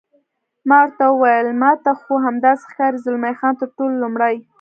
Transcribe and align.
ما 0.69 0.77
ورته 0.83 1.03
وویل: 1.09 1.47
ما 1.61 1.71
ته 1.83 1.91
خو 2.01 2.13
همداسې 2.25 2.63
ښکاري، 2.71 2.97
زلمی 3.05 3.33
خان: 3.39 3.53
تر 3.61 3.69
ټولو 3.77 3.95
لومړی. 4.03 4.35